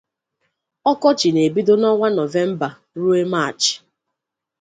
Ǫkǫchi 0.93 1.29
na 1.33 1.41
ebido 1.47 1.73
na 1.81 1.89
ǫnwa 1.97 2.07
novemba 2.17 2.67
rue 2.99 3.19
maachị. 3.31 3.73